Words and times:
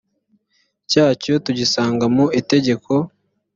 cyacyo 0.89 1.33
tugisanga 1.45 2.05
mu 2.15 2.25
itegeko 2.39 2.91